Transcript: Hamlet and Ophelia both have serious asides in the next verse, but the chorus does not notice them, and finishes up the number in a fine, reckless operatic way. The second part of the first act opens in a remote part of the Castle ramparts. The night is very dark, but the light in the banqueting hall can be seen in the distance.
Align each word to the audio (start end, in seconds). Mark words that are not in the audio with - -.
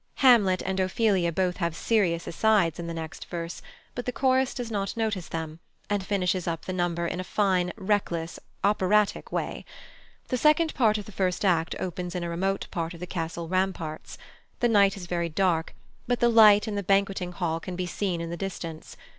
Hamlet 0.15 0.63
and 0.65 0.79
Ophelia 0.79 1.31
both 1.31 1.57
have 1.57 1.75
serious 1.75 2.25
asides 2.25 2.79
in 2.79 2.87
the 2.87 2.93
next 2.95 3.25
verse, 3.27 3.61
but 3.93 4.07
the 4.07 4.11
chorus 4.11 4.55
does 4.55 4.71
not 4.71 4.97
notice 4.97 5.27
them, 5.27 5.59
and 5.91 6.03
finishes 6.03 6.47
up 6.47 6.65
the 6.65 6.73
number 6.73 7.05
in 7.05 7.19
a 7.19 7.23
fine, 7.23 7.71
reckless 7.77 8.39
operatic 8.63 9.31
way. 9.31 9.63
The 10.29 10.37
second 10.37 10.73
part 10.73 10.97
of 10.97 11.05
the 11.05 11.11
first 11.11 11.45
act 11.45 11.75
opens 11.79 12.15
in 12.15 12.23
a 12.23 12.29
remote 12.31 12.65
part 12.71 12.95
of 12.95 12.99
the 12.99 13.05
Castle 13.05 13.47
ramparts. 13.47 14.17
The 14.59 14.67
night 14.67 14.97
is 14.97 15.05
very 15.05 15.29
dark, 15.29 15.75
but 16.07 16.19
the 16.19 16.29
light 16.29 16.67
in 16.67 16.73
the 16.73 16.81
banqueting 16.81 17.33
hall 17.33 17.59
can 17.59 17.75
be 17.75 17.85
seen 17.85 18.21
in 18.21 18.31
the 18.31 18.35
distance. 18.37 18.97